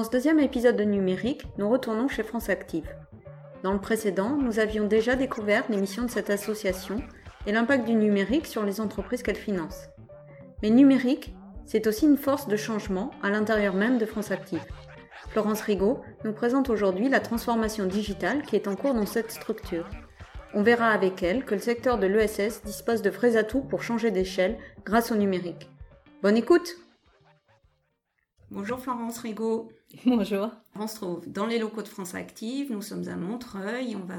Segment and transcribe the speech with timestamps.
[0.00, 2.88] Dans ce deuxième épisode de Numérique, nous retournons chez France Active.
[3.62, 7.02] Dans le précédent, nous avions déjà découvert les missions de cette association
[7.46, 9.90] et l'impact du numérique sur les entreprises qu'elle finance.
[10.62, 11.34] Mais numérique,
[11.66, 14.64] c'est aussi une force de changement à l'intérieur même de France Active.
[15.28, 19.86] Florence Rigaud nous présente aujourd'hui la transformation digitale qui est en cours dans cette structure.
[20.54, 24.10] On verra avec elle que le secteur de l'ESS dispose de vrais atouts pour changer
[24.10, 24.56] d'échelle
[24.86, 25.68] grâce au numérique.
[26.22, 26.76] Bonne écoute
[28.50, 29.70] Bonjour Florence Rigaud.
[30.06, 30.50] Bonjour.
[30.76, 32.70] On se trouve dans les locaux de France Active.
[32.70, 33.96] Nous sommes à Montreuil.
[33.96, 34.14] On va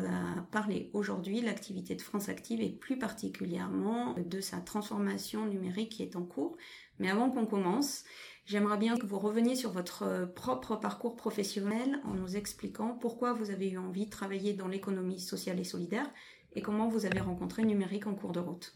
[0.52, 6.04] parler aujourd'hui de l'activité de France Active et plus particulièrement de sa transformation numérique qui
[6.04, 6.58] est en cours.
[7.00, 8.04] Mais avant qu'on commence,
[8.46, 13.50] j'aimerais bien que vous reveniez sur votre propre parcours professionnel en nous expliquant pourquoi vous
[13.50, 16.10] avez eu envie de travailler dans l'économie sociale et solidaire
[16.54, 18.74] et comment vous avez rencontré le numérique en cours de route.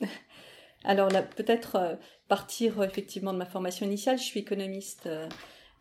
[0.84, 1.94] Alors là, peut-être euh,
[2.26, 4.18] partir effectivement de ma formation initiale.
[4.18, 5.28] Je suis économiste euh,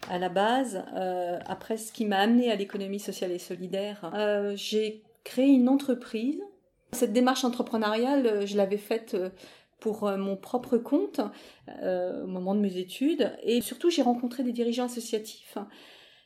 [0.10, 0.84] à la base.
[0.96, 5.70] Euh, après, ce qui m'a amené à l'économie sociale et solidaire, euh, j'ai créé une
[5.70, 6.42] entreprise.
[6.92, 9.16] Cette démarche entrepreneuriale, euh, je l'avais faite
[9.80, 11.22] pour mon propre compte
[11.68, 13.36] au moment de mes études.
[13.42, 15.58] Et surtout, j'ai rencontré des dirigeants associatifs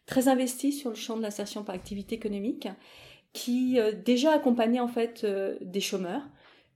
[0.05, 2.67] très investis sur le champ de l'insertion par activité économique,
[3.31, 5.25] qui déjà accompagnaient en fait
[5.61, 6.23] des chômeurs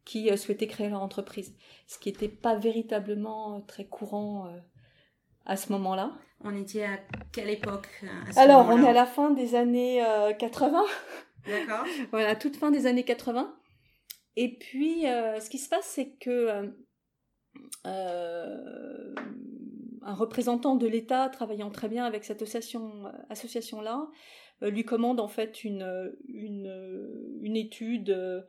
[0.05, 1.53] qui souhaitaient créer leur entreprise,
[1.85, 4.49] ce qui n'était pas véritablement très courant
[5.49, 6.13] à ce moment-là.
[6.41, 6.99] On était à
[7.33, 7.89] quelle époque
[8.37, 10.01] Alors, on est à la fin des années
[10.37, 10.83] 80.
[11.47, 11.85] Euh, D'accord.
[12.11, 13.53] voilà, toute fin des années 80.
[14.35, 16.71] Et puis, euh, ce qui se passe, c'est que
[17.87, 19.15] euh,
[20.03, 24.07] un représentant de l'État travaillant très bien avec cette association, association-là
[24.61, 28.45] lui commande en fait une, une, une étude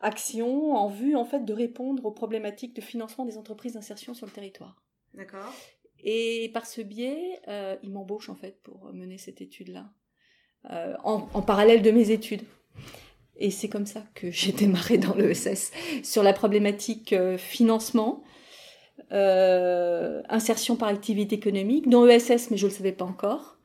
[0.00, 4.26] action en vue en fait de répondre aux problématiques de financement des entreprises d'insertion sur
[4.26, 4.82] le territoire.
[5.14, 5.52] D'accord.
[6.02, 9.90] Et par ce biais, euh, il m'embauche en fait pour mener cette étude-là,
[10.70, 12.42] euh, en, parallèle de mes études.
[13.36, 15.72] Et c'est comme ça que j'ai démarré dans l'ESS
[16.04, 18.22] sur la problématique euh, financement,
[19.10, 23.58] euh, insertion par activité économique, dans l'ESS, mais je ne le savais pas encore.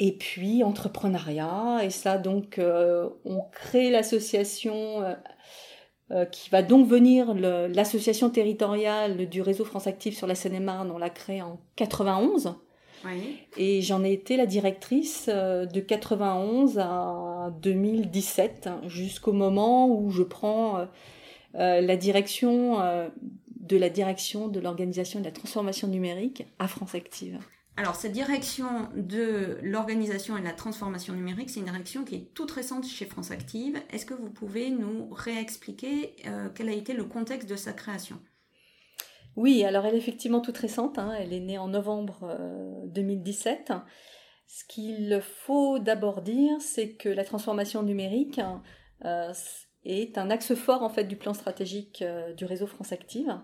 [0.00, 5.04] Et puis entrepreneuriat, et ça donc on crée l'association
[6.10, 10.90] euh, qui va donc venir l'association territoriale du réseau France Active sur la Seine-et-Marne.
[10.90, 12.56] On l'a créée en 91.
[13.06, 13.38] Oui.
[13.56, 20.22] Et j'en ai été la directrice euh, de 91 à 2017, jusqu'au moment où je
[20.22, 20.86] prends
[21.54, 22.78] euh, la direction
[23.60, 27.38] de la direction de l'organisation et de la transformation numérique à France Active.
[27.76, 32.34] Alors, cette direction de l'organisation et de la transformation numérique, c'est une direction qui est
[32.34, 33.76] toute récente chez France Active.
[33.90, 38.20] Est-ce que vous pouvez nous réexpliquer euh, quel a été le contexte de sa création?
[39.36, 40.98] Oui, alors elle est effectivement toute récente.
[40.98, 41.12] Hein.
[41.18, 43.72] Elle est née en novembre euh, 2017.
[44.46, 48.40] Ce qu'il faut d'abord dire, c'est que la transformation numérique
[49.04, 49.32] euh,
[49.84, 53.36] est un axe fort en fait du plan stratégique euh, du réseau France Active.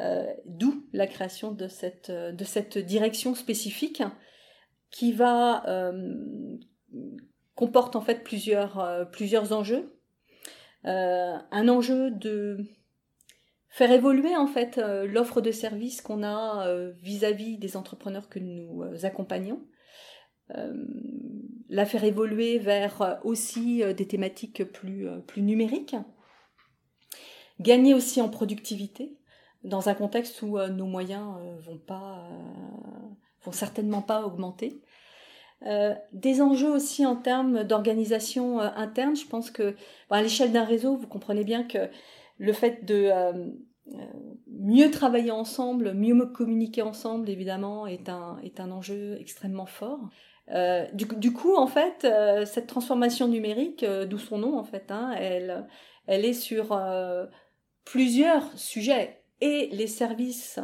[0.00, 2.10] Euh, D'où la création de cette,
[2.44, 4.02] cette direction spécifique
[4.90, 5.12] qui
[5.68, 6.58] euh,
[7.54, 9.04] comporte en fait plusieurs, euh,
[9.52, 9.94] enjeux.
[10.86, 12.64] Euh, un enjeu de
[13.68, 16.66] faire évoluer en fait euh, l'offre de services qu'on a
[17.02, 19.60] vis-à-vis -vis des entrepreneurs que nous accompagnons.
[21.68, 25.96] la faire évoluer vers aussi des thématiques plus numériques.
[27.60, 29.19] Gagner aussi en productivité
[29.64, 33.14] dans un contexte où euh, nos moyens euh, vont pas, euh,
[33.44, 34.80] vont certainement pas augmenter.
[36.14, 39.14] Des enjeux aussi en termes d'organisation interne.
[39.14, 39.76] Je pense que
[40.08, 41.90] à l'échelle d'un réseau, vous comprenez bien que
[42.38, 43.10] le fait de
[44.46, 50.08] mieux travailler ensemble, mieux communiquer ensemble, évidemment, est un, est un enjeu extrêmement fort.
[50.94, 52.08] Du, du, coup, en fait,
[52.46, 55.66] cette transformation numérique, d'où son nom, en fait, hein, elle,
[56.06, 56.74] elle est sur
[57.84, 60.58] plusieurs sujets et les services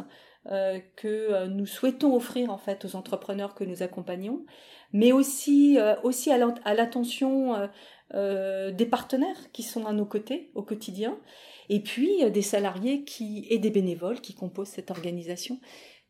[0.49, 4.45] euh, que euh, nous souhaitons offrir en fait aux entrepreneurs que nous accompagnons,
[4.93, 6.37] mais aussi euh, aussi à
[6.73, 7.69] l'attention
[8.13, 11.19] des partenaires qui sont à nos côtés au quotidien,
[11.67, 15.59] et puis des salariés qui et des bénévoles qui composent cette organisation.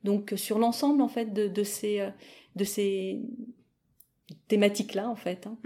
[0.04, 2.08] Donc sur l'ensemble en fait de, ces
[2.56, 3.20] de ces
[4.48, 5.48] thématiques-là, en fait.
[5.48, 5.58] Hein.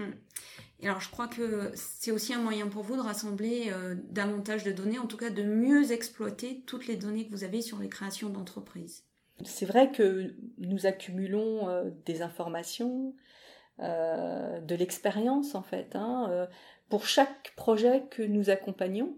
[0.84, 4.72] Alors, je crois que c'est aussi un moyen pour vous de rassembler euh, davantage de
[4.72, 7.90] données, en tout cas de mieux exploiter toutes les données que vous avez sur les
[7.90, 9.04] créations d'entreprises.
[9.46, 13.16] C'est vrai que nous accumulons euh, des informations,
[13.80, 16.48] de l'expérience en fait, hein,
[16.90, 19.18] pour chaque projet que nous accompagnons.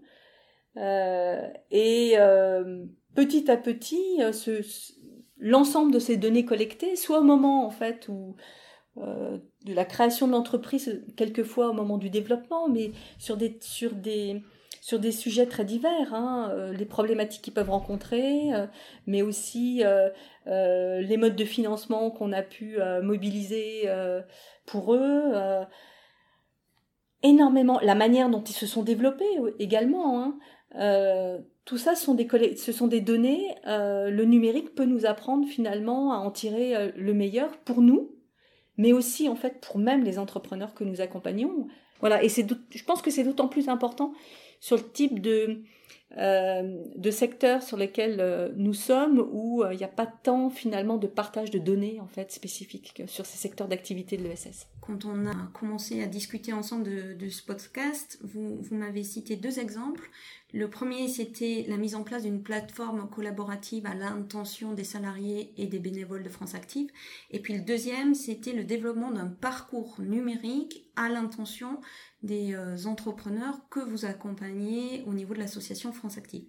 [0.76, 2.14] et
[3.14, 4.22] petit à petit,
[5.36, 8.36] l'ensemble de ces données collectées, soit au moment en fait où
[8.98, 13.92] euh, de la création de l'entreprise, quelquefois au moment du développement, mais sur des sur
[13.92, 14.40] des
[14.80, 18.66] sur des sujets très divers, hein, euh, les problématiques qu'ils peuvent rencontrer, euh,
[19.06, 19.82] mais aussi
[20.46, 23.88] les modes de financement qu'on a pu mobiliser
[24.66, 25.32] pour eux,
[27.22, 29.24] énormément la manière dont ils se sont développés
[29.58, 30.36] également.
[30.74, 33.56] Hein, tout ça sont des ce sont des données.
[33.64, 38.13] Le numérique peut nous apprendre finalement à en tirer le meilleur pour nous,
[38.76, 41.68] mais aussi en fait pour même les entrepreneurs que nous accompagnons.
[42.00, 44.12] Voilà, et c'est je pense que c'est d'autant plus important
[44.60, 45.62] sur le type de
[46.16, 51.08] de secteurs sur lesquels euh, nous sommes où il n'y a pas tant finalement de
[51.08, 54.68] partage de données en fait spécifiques sur ces secteurs d'activité de l'ESS.
[54.80, 60.10] Quand on a commencé à discuter ensemble de, ce podcast, vous m'avez cité deux exemples.
[60.52, 65.66] Le premier, c'était la mise en place d'une plateforme collaborative à l'intention des salariés et
[65.66, 66.90] des bénévoles de France Active.
[67.30, 71.80] Et puis le deuxième, c'était le développement d'un parcours numérique à l'intention
[72.22, 76.46] des euh, entrepreneurs que vous accompagnez au niveau de l'association France Active.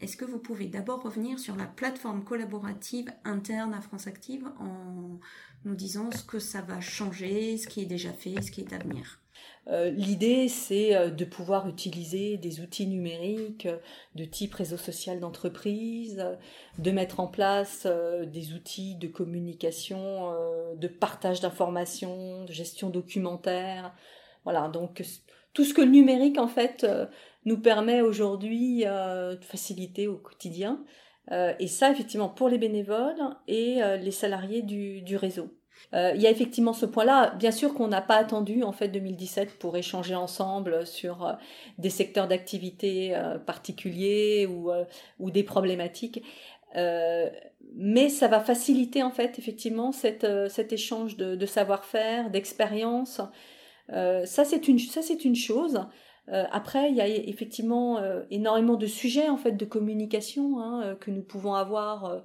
[0.00, 5.18] Est-ce que vous pouvez d'abord revenir sur la plateforme collaborative interne à France Active en
[5.64, 8.72] nous disant ce que ça va changer, ce qui est déjà fait, ce qui est
[8.74, 9.20] à venir?
[9.68, 13.78] Euh, l'idée, c'est euh, de pouvoir utiliser des outils numériques euh,
[14.14, 16.24] de type réseau social d'entreprise,
[16.78, 20.32] de mettre en place des outils de communication,
[20.76, 23.94] de partage d'informations, de gestion documentaire.
[24.44, 25.02] Voilà, donc
[25.52, 26.86] tout ce que le numérique, en fait,
[27.44, 30.84] nous permet aujourd'hui de faciliter au quotidien.
[31.30, 35.55] Et ça, effectivement, pour les bénévoles et les salariés du réseau.
[35.94, 37.34] Euh, il y a effectivement ce point-là.
[37.38, 41.32] Bien sûr qu'on n'a pas attendu en fait 2017 pour échanger ensemble sur euh,
[41.78, 44.70] des secteurs d'activité euh, particuliers ou,
[45.20, 46.22] ou des problématiques.
[47.74, 53.20] mais ça va faciliter en fait effectivement cette, cet échange de, savoir-faire, d'expérience.
[53.88, 54.78] ça c'est une
[55.24, 55.80] une chose.
[56.28, 57.98] après, il y a effectivement
[58.30, 62.22] énormément de sujets en fait de communication hein, que nous pouvons avoir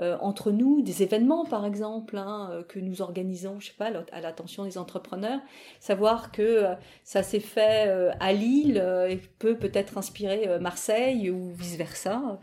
[0.00, 3.90] euh, entre nous, des événements par exemple hein, euh, que nous organisons, je sais pas,
[4.12, 5.40] à l'attention des entrepreneurs,
[5.78, 6.74] savoir que euh,
[7.04, 12.38] ça s'est fait à Lille et peut peut-être inspirer Marseille ou vice versa.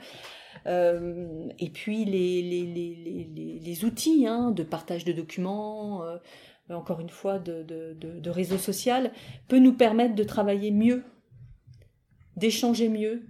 [0.65, 6.03] et puis les, les, les, les outils hein, de partage de documents,
[6.69, 9.11] encore une fois de, de, de, de réseau social,
[9.47, 11.03] peut nous permettre de travailler mieux,
[12.35, 13.23] d'échanger mieux,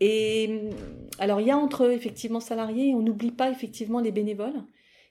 [0.00, 0.70] et,
[1.18, 4.62] alors, il y a entre effectivement salariés, on n'oublie pas effectivement les bénévoles.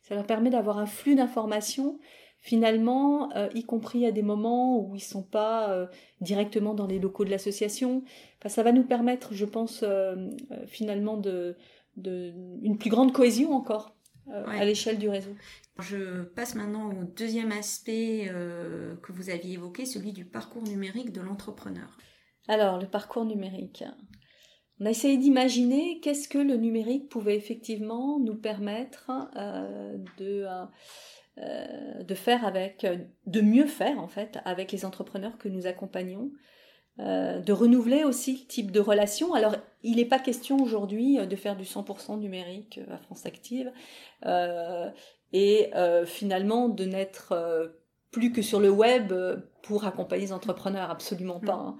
[0.04, 2.00] Ça leur permet d'avoir un flux d'informations,
[2.40, 5.88] finalement, euh, y compris à des moments où ils sont pas euh,
[6.22, 8.04] directement dans les locaux de l'association.
[8.40, 10.16] Enfin, ça va nous permettre, je pense, euh,
[10.68, 11.58] finalement, de,
[11.98, 13.96] de, une plus grande cohésion encore
[14.46, 15.32] à l'échelle du réseau.
[15.80, 18.30] Je passe maintenant au deuxième aspect
[19.02, 21.98] que vous aviez évoqué, celui du parcours numérique de l'entrepreneur.
[22.48, 23.84] Alors, le parcours numérique.
[24.82, 30.66] On a essayé d'imaginer qu'est-ce que le numérique pouvait effectivement nous permettre euh, de, euh,
[31.40, 32.88] euh, de faire avec,
[33.26, 36.32] de mieux faire en fait avec les entrepreneurs que nous accompagnons,
[36.98, 39.34] de renouveler aussi le type de relation.
[39.34, 43.72] Alors, il n'est pas question aujourd'hui de faire du 100% numérique à France Active
[45.32, 45.72] et
[46.06, 47.72] finalement de n'être
[48.12, 49.14] plus que sur le web
[49.64, 51.78] pour accompagner les entrepreneurs, absolument pas.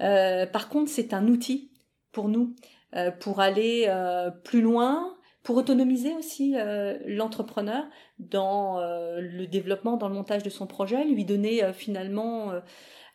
[0.00, 0.46] Hein.
[0.52, 1.70] par contre, c'est un outil
[2.16, 2.56] pour nous,
[2.94, 7.84] euh, pour aller euh, plus loin, pour autonomiser aussi euh, l'entrepreneur
[8.18, 8.80] dans
[9.18, 12.52] le développement, dans le montage de son projet, lui donner finalement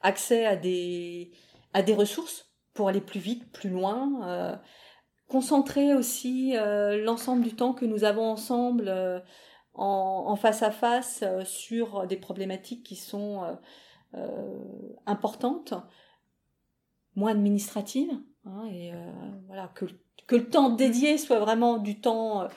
[0.01, 1.31] accès à des,
[1.73, 4.61] à des ressources pour aller plus vite, plus loin,
[5.27, 6.53] concentrer aussi
[7.03, 8.93] l'ensemble du temps que nous avons ensemble
[9.73, 13.57] en, face à face sur des problématiques qui sont
[15.07, 15.73] importantes,
[17.15, 18.11] moins administratives,
[18.45, 18.95] Hein, et euh,
[19.47, 19.85] voilà, que,
[20.27, 22.47] que, le temps dédié soit vraiment du temps, euh,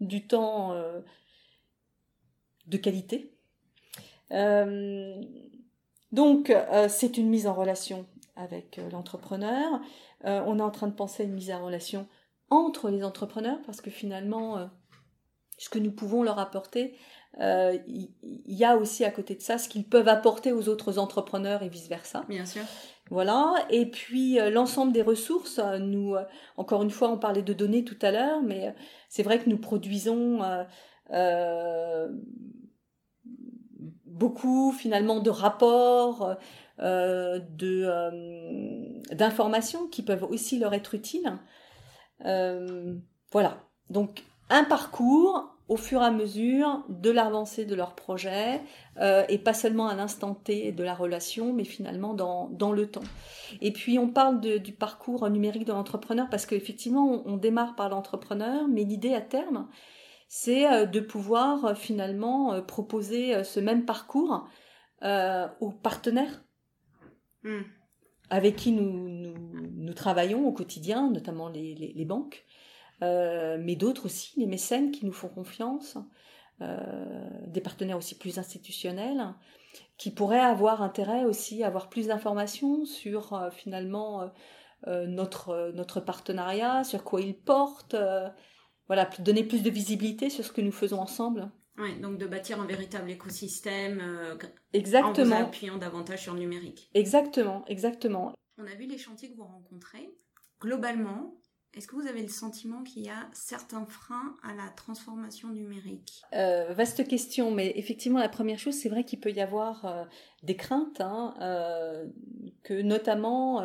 [0.00, 1.00] du temps euh,
[2.66, 3.34] de qualité.
[6.12, 6.52] donc,
[6.88, 8.06] c'est une mise en relation
[8.36, 9.80] avec l'entrepreneur.
[10.24, 12.06] on est en train de penser à une mise en relation
[12.48, 14.70] entre les entrepreneurs parce que finalement,
[15.58, 16.96] ce que nous pouvons leur apporter
[17.38, 18.08] il
[18.46, 21.68] y, a aussi à côté de ça ce qu'ils peuvent apporter aux autres entrepreneurs et
[21.68, 22.24] vice-versa.
[22.28, 22.62] Bien sûr.
[23.10, 26.14] Voilà, et puis l'ensemble des ressources, nous,
[26.56, 28.72] encore une fois, on parlait de données tout à l'heure, mais
[29.08, 30.38] c'est vrai que nous produisons
[34.20, 36.36] beaucoup finalement de rapports,
[36.80, 41.38] euh, euh, d'informations qui peuvent aussi leur être utiles.
[42.24, 42.94] Euh,
[43.32, 43.58] voilà.
[43.88, 48.60] Donc un parcours au fur et à mesure de l'avancée de leur projet
[49.28, 53.04] et pas seulement à l'instant T de la relation, mais finalement dans, dans le temps.
[53.62, 57.76] Et puis on parle de, du parcours numérique de l'entrepreneur parce qu'effectivement on, on démarre
[57.76, 59.68] par l'entrepreneur, mais l'idée à terme,
[60.28, 64.46] c'est de pouvoir finalement proposer ce même parcours
[65.02, 66.42] aux partenaires
[67.42, 67.62] Hmm.
[68.28, 69.32] avec qui nous,
[69.74, 72.69] nous, travaillons au quotidien, notamment les, les, banques, euh,
[73.00, 75.96] mais d'autres aussi, les mécènes qui nous font confiance,
[76.60, 76.76] euh,
[77.46, 79.34] des partenaires aussi plus institutionnels,
[79.96, 84.30] qui pourraient avoir intérêt aussi à avoir plus d'informations sur euh, finalement
[84.86, 87.94] notre, notre partenariat, sur quoi il porte,
[88.86, 91.50] voilà, donner plus de visibilité sur ce que nous faisons ensemble.
[91.80, 94.36] Oui, donc de bâtir un véritable écosystème euh,
[94.72, 95.36] exactement.
[95.36, 96.90] en appuyant davantage sur le numérique.
[96.94, 98.34] Exactement, exactement.
[98.58, 100.10] On a vu les chantiers que vous rencontrez.
[100.60, 101.34] Globalement,
[101.74, 106.22] est-ce que vous avez le sentiment qu'il y a certains freins à la transformation numérique?
[106.32, 110.04] Euh, Vaste question, mais effectivement, la première chose, c'est vrai qu'il peut y avoir euh,
[110.42, 111.34] des craintes, hein,
[112.62, 113.62] que notamment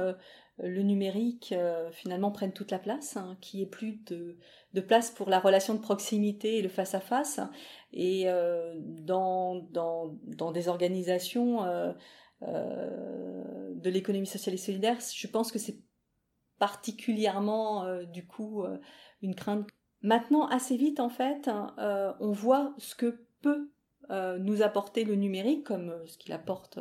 [0.60, 1.54] le numérique
[1.92, 4.38] finalement prenne toute la place, hein, qu'il n'y ait plus de,
[4.82, 7.40] place pour la relation de proximité et le face-à-face.
[7.96, 11.94] Et euh, dans, dans, dans, des organisations euh,
[12.44, 15.78] euh, de l'économie sociale et solidaire, je pense que c'est
[16.60, 18.64] particulièrement du coup
[19.22, 19.68] une crainte.
[20.02, 23.72] Maintenant, assez vite en fait, on voit ce que peut
[24.10, 26.80] nous apporter le numérique, comme ce qu'il apporte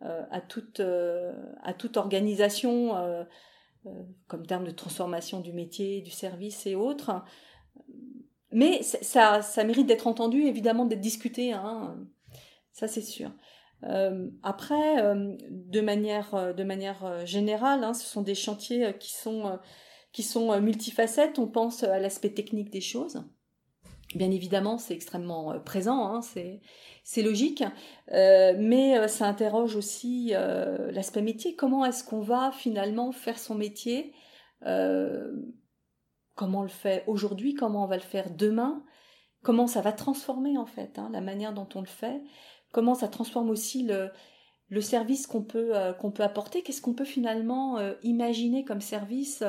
[0.00, 2.94] à toute à toute organisation,
[4.28, 7.24] comme terme de transformation du métier, du service et autres.
[8.52, 11.52] Mais ça, ça mérite d'être entendu, évidemment, d'être discuté.
[11.52, 11.96] Hein.
[12.72, 13.32] Ça, c'est sûr.
[13.84, 19.12] Euh, après, euh, de manière, euh, de manière générale, hein, ce sont des chantiers qui
[19.12, 19.58] sont,
[20.12, 21.38] qui sont multifacettes.
[21.38, 23.24] On pense à l'aspect technique des choses.
[24.14, 27.64] Bien évidemment, c'est extrêmement présent, hein, c'est logique,
[28.10, 30.34] mais ça interroge aussi
[30.90, 31.56] l'aspect métier.
[31.56, 34.12] Comment est-ce qu'on va finalement faire son métier?
[34.60, 38.84] Comment on le fait aujourd'hui, comment on va le faire demain,
[39.42, 42.22] comment ça va transformer en fait hein, la manière dont on le fait,
[42.72, 47.04] comment ça transforme aussi le, service qu'on peut, euh, qu'on peut apporter, qu'est-ce qu'on peut
[47.04, 49.44] finalement euh, imaginer comme service?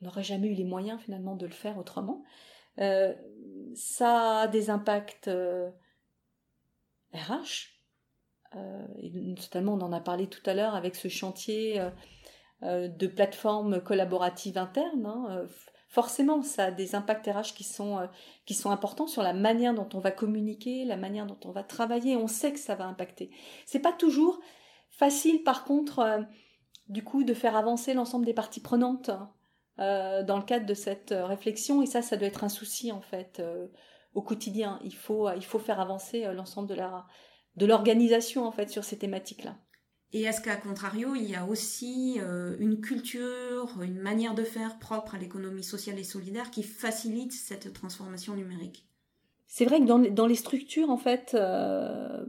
[0.00, 2.24] On n'aurait jamais eu les moyens finalement de le faire autrement.
[2.78, 3.12] Euh,
[3.74, 5.28] ça a des impacts
[7.12, 7.68] RH,
[9.02, 11.80] et notamment on en a parlé tout à l'heure avec ce chantier
[12.62, 15.06] de plateforme collaborative interne.
[15.06, 15.46] Hein,
[15.90, 18.06] forcément, ça a des impacts RH qui sont, euh,
[18.46, 21.64] qui sont importants sur la manière dont on va communiquer, la manière dont on va
[21.64, 22.16] travailler.
[22.16, 23.30] On sait que ça va impacter.
[23.66, 24.40] C'est pas toujours
[24.88, 26.22] facile, par contre, euh,
[26.88, 29.10] du coup, de faire avancer l'ensemble des parties prenantes
[29.80, 31.82] euh, dans le cadre de cette réflexion.
[31.82, 33.42] Et ça, ça doit être un souci, en fait,
[34.14, 34.78] au quotidien.
[34.84, 35.28] Il faut,
[35.58, 36.76] faire avancer l'ensemble de
[37.56, 39.56] de l'organisation en fait sur ces thématiques-là.
[40.12, 44.78] Et est-ce qu'à contrario, il y a aussi euh, une culture, une manière de faire
[44.78, 48.86] propre à l'économie sociale et solidaire qui facilite cette transformation numérique?
[49.46, 52.24] C'est vrai que dans, les structures, en fait, euh,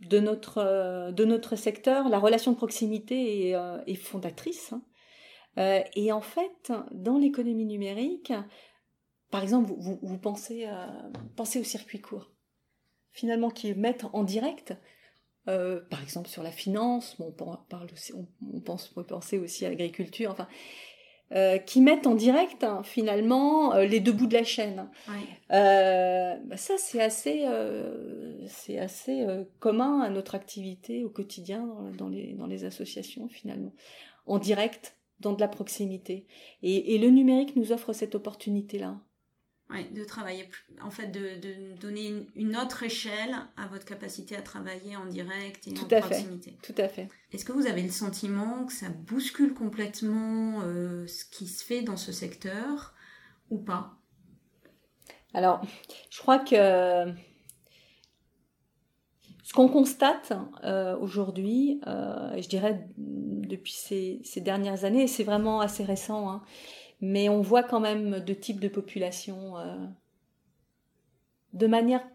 [0.00, 4.72] de, notre, euh, de notre secteur, la relation de proximité est, est fondatrice.
[5.56, 5.82] Hein.
[5.96, 8.32] et en fait, dans l'économie numérique,
[9.30, 10.68] par exemple, vous, vous, pensez,
[11.34, 12.30] pensez au circuit court,
[13.10, 14.74] finalement, qui mettent en direct
[15.48, 19.68] euh, par exemple sur la finance, on, parle aussi, on, pense, peut penser aussi à
[19.68, 20.48] l'agriculture, enfin,
[21.32, 24.88] euh, qui mettent en direct hein, finalement euh, les deux bouts de la chaîne.
[25.50, 27.44] Bah, ça, c'est assez,
[28.48, 29.26] c'est assez
[29.60, 33.72] commun à notre activité au quotidien dans, les, dans les associations finalement,
[34.26, 36.26] en direct, dans de la proximité.
[36.62, 38.98] Et, et le numérique nous offre cette opportunité-là.
[39.68, 40.48] Ouais, de travailler,
[40.80, 45.66] en fait, de, de donner une, autre échelle à votre capacité à travailler en direct
[45.66, 46.56] et tout en à proximité.
[46.62, 46.72] Fait.
[46.72, 47.08] Tout à fait.
[47.32, 51.82] Est-ce que vous avez le sentiment que ça bouscule complètement euh, ce qui se fait
[51.82, 52.94] dans ce secteur
[53.50, 53.98] ou pas?
[55.34, 55.60] Alors,
[56.10, 57.12] je crois que
[59.46, 60.32] ce qu'on constate
[60.64, 66.28] euh, aujourd'hui, euh, je dirais depuis ces, ces dernières années, et c'est vraiment assez récent,
[66.28, 66.42] hein,
[67.00, 69.86] mais on voit quand même deux types de populations euh,
[71.52, 72.06] de manière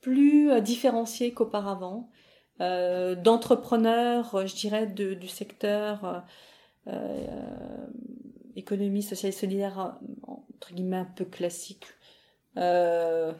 [0.00, 2.10] plus différenciés qu'auparavant,
[2.58, 6.24] d'entrepreneurs, je dirais, du secteur
[8.56, 11.86] économie sociale et solidaire, entre guillemets, un peu classique.
[12.56, 13.32] dont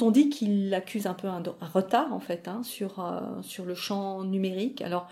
[0.00, 2.96] on dit qu'il accuse un peu un, retard en fait hein, sur,
[3.42, 4.82] sur le champ numérique.
[4.82, 5.08] Alors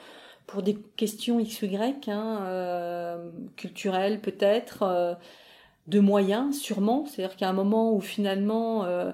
[0.51, 5.15] pour des questions X Y, hein, euh, culturelles peut-être, euh,
[5.87, 7.07] de moyens sûrement.
[7.07, 9.13] C'est-à-dire qu'à un moment où finalement euh,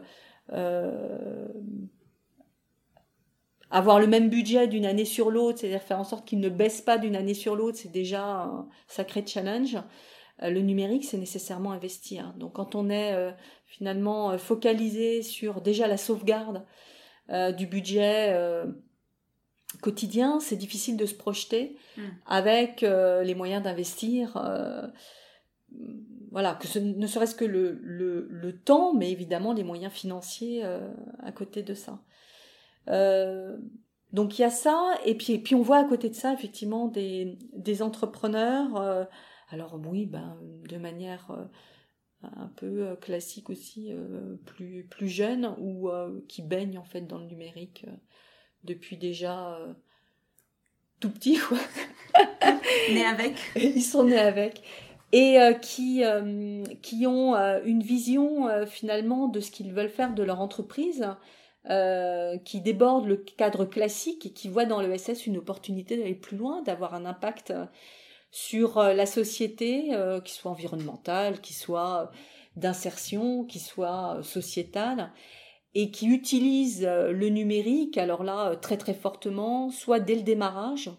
[3.70, 6.80] avoir le même budget d'une année sur l'autre, c'est-à-dire faire en sorte qu'il ne baisse
[6.80, 9.76] pas d'une année sur l'autre, c'est déjà un sacré challenge.
[10.40, 12.34] Le numérique, c'est nécessairement investir.
[12.38, 16.62] Donc quand on est finalement focalisé sur déjà la sauvegarde
[17.56, 18.34] du budget
[19.80, 22.02] quotidien, c'est difficile de se projeter hmm.
[22.26, 24.36] avec euh, les moyens d'investir.
[24.36, 24.86] Euh,
[26.30, 30.92] voilà, que ce ne serait-ce que le, le, temps, mais évidemment les moyens financiers euh,
[31.20, 32.02] à côté de ça.
[34.12, 36.32] donc il y a ça, et puis, et puis on voit à côté de ça
[36.32, 39.08] effectivement des, des entrepreneurs,
[39.48, 41.30] alors oui, ben, de manière
[42.22, 43.92] un peu classique aussi,
[44.44, 45.90] plus, plus jeunes, ou
[46.28, 47.86] qui baignent en fait dans le numérique
[48.66, 49.72] depuis déjà euh,
[51.00, 51.58] tout petit, quoi.
[52.90, 53.34] nés avec.
[53.56, 54.62] Ils sont nés avec.
[55.12, 60.22] Et euh, qui, euh, qui ont une vision finalement de ce qu'ils veulent faire de
[60.22, 61.06] leur entreprise,
[62.44, 66.62] qui déborde le cadre classique et qui voient dans l'ESS une opportunité d'aller plus loin,
[66.62, 67.52] d'avoir un impact
[68.30, 69.90] sur la société,
[70.24, 72.12] qui soit environnementale, qui soit
[72.54, 75.10] d'insertion, qui soit sociétale
[75.78, 80.22] et qui utilisent euh, le numérique, alors là, euh, très très fortement, soit dès le
[80.22, 80.90] démarrage,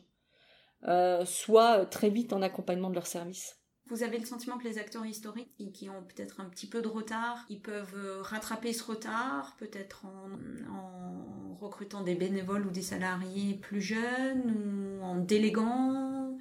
[0.88, 3.58] euh, soit très vite en accompagnement de leur service.
[3.88, 6.88] Vous avez le sentiment que les acteurs historiques, qui ont peut-être un petit peu de
[6.88, 13.82] retard, ils peuvent rattraper ce retard, peut-être en, recrutant des bénévoles ou des salariés plus
[13.82, 16.38] jeunes, ou en déléguant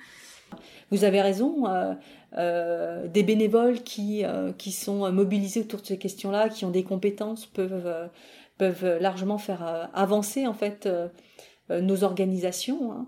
[0.91, 1.65] vous avez raison,
[2.37, 4.25] des bénévoles qui,
[4.59, 8.09] qui sont mobilisés autour de ces questions-là, qui ont des compétences, peuvent
[8.59, 11.09] peuvent largement faire euh, avancer en fait euh,
[11.71, 12.93] euh, nos organisations.
[12.93, 13.07] Hein.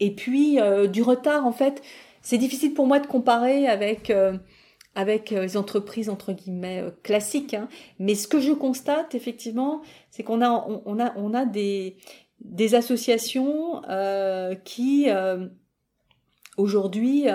[0.00, 0.58] et puis
[0.90, 1.82] du retard en fait,
[2.22, 4.10] c'est difficile pour moi de comparer avec
[4.94, 7.54] avec les entreprises entre guillemets classiques.
[7.54, 7.68] Hein.
[7.98, 11.96] Mais ce que je constate effectivement, c'est qu'on a on, a on a des
[12.44, 13.82] des associations
[14.64, 15.08] qui
[16.56, 17.28] aujourd'hui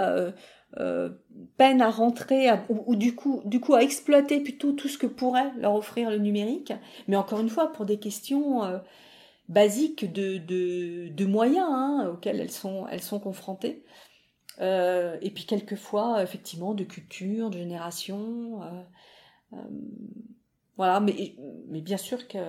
[0.80, 1.10] euh,
[1.56, 5.52] peine à rentrer ou, du coup du coup à exploiter plutôt tout ce que pourrait
[5.58, 6.74] leur offrir le numérique.
[7.08, 8.78] Mais encore une fois pour des questions euh,
[9.48, 13.86] basiques de, de, moyens hein, auxquels elles sont elles sont confrontées.
[14.60, 18.60] Euh, et puis quelquefois effectivement de culture de génération
[20.76, 21.00] voilà.
[21.00, 21.36] Mais
[21.70, 22.40] mais bien sûr que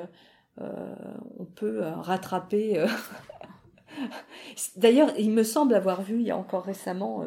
[0.61, 2.85] on peut rattraper
[4.77, 7.25] D'ailleurs, il me semble avoir vu il y a encore récemment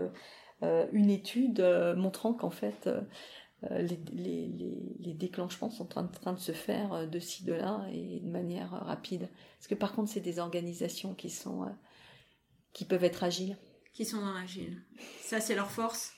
[0.64, 4.48] euh, une étude euh, montrant qu'en fait euh, les, les,
[5.00, 8.70] les, déclenchements sont en train de se faire de ci, de là et de manière
[8.70, 9.28] rapide.
[9.58, 11.66] Parce que par contre, c'est des organisations qui sont
[12.74, 13.58] qui peuvent être agiles.
[13.94, 14.82] Qui sont dans l'agile.
[15.22, 16.14] Ça, c'est leur force?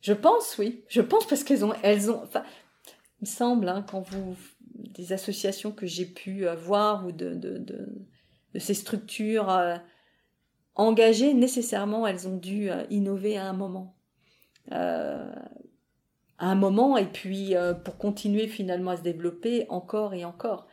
[0.00, 0.84] Je pense, oui.
[0.88, 2.28] Je pense parce qu'elles ont, elles ont.
[3.20, 4.36] Il me semble, hein, quand vous
[4.78, 7.88] des associations que j'ai pu voir ou de, de,
[8.58, 9.50] ces structures
[10.78, 13.96] engagées, nécessairement, elles ont dû euh, innover à un moment.
[14.72, 15.30] Euh,
[16.38, 20.66] à un moment, et puis euh, pour continuer finalement à se développer encore et encore.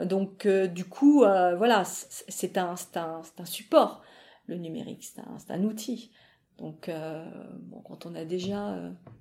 [0.00, 4.02] Donc, du coup, voilà, c'est un, un, un, support,
[4.46, 6.10] le numérique, c'est un, un, outil.
[6.58, 6.90] Donc,
[7.60, 8.76] bon, quand on a déjà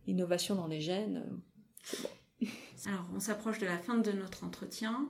[0.08, 1.24] innovation dans les gènes,
[1.84, 2.10] c'est bon.
[2.86, 5.10] Alors, on s'approche de la fin de notre entretien.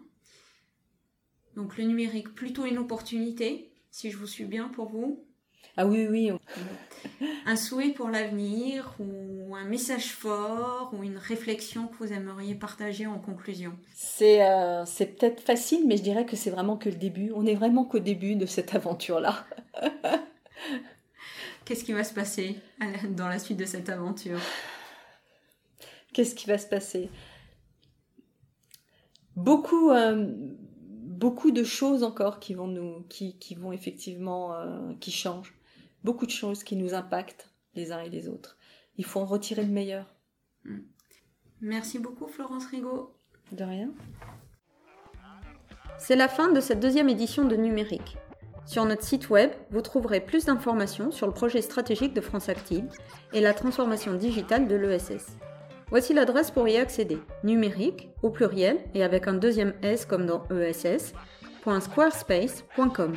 [1.56, 5.24] Donc, le numérique, plutôt une opportunité si je vous suis bien pour vous.
[5.78, 6.32] Ah oui, oui.
[7.46, 13.08] un souhait pour l'avenir ou un message fort ou une réflexion que vous aimeriez partager
[13.08, 16.96] en conclusion C'est euh, c'est peut-être facile, mais je dirais que c'est vraiment que le
[16.96, 17.32] début.
[17.36, 19.46] On est vraiment qu'au début de cette aventure-là.
[21.66, 22.58] Qu'est-ce qui va se passer
[23.10, 24.40] dans la suite de cette aventure?
[26.14, 27.10] Qu'est-ce qui va se passer?
[29.36, 30.32] Beaucoup, euh,
[31.04, 35.54] beaucoup de choses encore qui vont nous, qui, qui vont effectivement, euh, qui changent.
[36.04, 38.58] Beaucoup de choses qui nous impactent les uns et les autres.
[38.98, 40.14] Il faut en retirer le meilleur.
[40.66, 40.82] Hmm.
[41.62, 43.16] Merci beaucoup Florence Rigaud.
[43.52, 43.92] De rien.
[45.98, 48.18] C'est la fin de cette deuxième édition de Numérique.
[48.66, 52.90] Sur notre site web, vous trouverez plus d'informations sur le projet stratégique de France Active
[53.34, 55.38] et la transformation digitale de l'ESS.
[55.94, 57.20] Voici l'adresse pour y accéder.
[57.44, 61.14] Numérique, au pluriel et avec un deuxième S comme dans ESS,
[61.64, 63.14] .squarespace.com.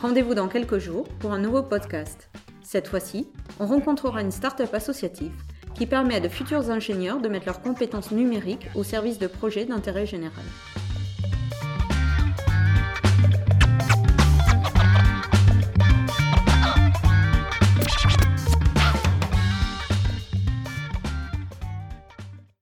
[0.00, 2.30] Rendez-vous dans quelques jours pour un nouveau podcast.
[2.62, 5.34] Cette fois-ci, on rencontrera une start-up associative
[5.74, 9.66] qui permet à de futurs ingénieurs de mettre leurs compétences numériques au service de projets
[9.66, 10.44] d'intérêt général.